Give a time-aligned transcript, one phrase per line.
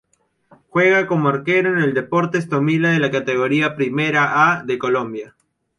[0.71, 5.35] Juega como arquero en el Deportes Tolima de la Categoría Primera A de Colombia.